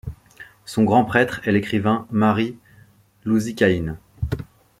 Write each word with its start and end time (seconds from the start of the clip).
Son 0.65 0.83
grand 0.83 1.05
prêtre 1.05 1.41
est 1.47 1.51
l'écrivain 1.51 2.07
mari 2.09 2.57
Louzykaïne. 3.23 3.99